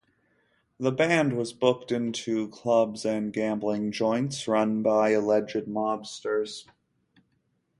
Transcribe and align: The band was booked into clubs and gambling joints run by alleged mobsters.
The 0.79 0.91
band 0.91 1.33
was 1.37 1.53
booked 1.53 1.91
into 1.91 2.47
clubs 2.47 3.05
and 3.05 3.31
gambling 3.31 3.91
joints 3.91 4.47
run 4.47 4.81
by 4.81 5.11
alleged 5.11 5.67
mobsters. 5.67 6.65